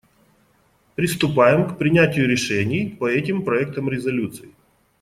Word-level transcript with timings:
Приступаем 0.95 1.67
к 1.67 1.77
принятию 1.77 2.27
решений 2.27 2.87
по 2.89 3.05
этим 3.07 3.43
проектам 3.45 3.87
резолюций. 3.87 4.55